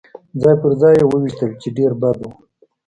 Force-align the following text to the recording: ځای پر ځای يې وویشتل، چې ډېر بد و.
ځای 0.41 0.55
پر 0.61 0.71
ځای 0.81 0.93
يې 0.99 1.05
وویشتل، 1.07 1.51
چې 1.61 1.67
ډېر 1.77 1.91
بد 2.01 2.17
و. 2.21 2.29